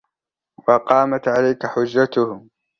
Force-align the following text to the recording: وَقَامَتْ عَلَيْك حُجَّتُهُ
وَقَامَتْ 0.67 1.27
عَلَيْك 1.27 1.65
حُجَّتُهُ 1.65 2.47